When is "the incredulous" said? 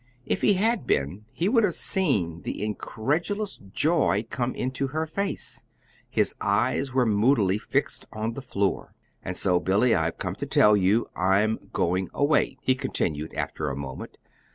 2.41-3.57